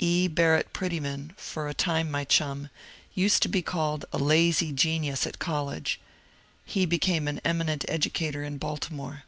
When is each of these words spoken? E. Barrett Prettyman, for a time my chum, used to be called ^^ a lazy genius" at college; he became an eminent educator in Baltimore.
E. 0.00 0.26
Barrett 0.26 0.72
Prettyman, 0.72 1.32
for 1.36 1.68
a 1.68 1.72
time 1.72 2.10
my 2.10 2.24
chum, 2.24 2.70
used 3.14 3.40
to 3.44 3.48
be 3.48 3.62
called 3.62 4.00
^^ 4.00 4.04
a 4.12 4.18
lazy 4.18 4.72
genius" 4.72 5.24
at 5.28 5.38
college; 5.38 6.00
he 6.64 6.84
became 6.86 7.28
an 7.28 7.40
eminent 7.44 7.84
educator 7.86 8.42
in 8.42 8.58
Baltimore. 8.58 9.22